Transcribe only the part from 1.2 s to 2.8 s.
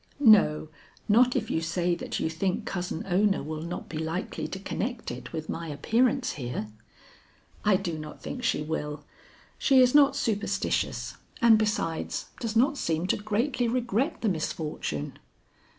if you say that you think